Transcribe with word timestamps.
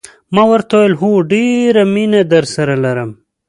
ما 0.33 0.43
ورته 0.51 0.75
وویل: 0.77 0.93
هو، 1.01 1.11
ډېره 1.31 1.83
مینه 1.93 2.21
درسره 2.33 2.73
لرم. 2.83 3.09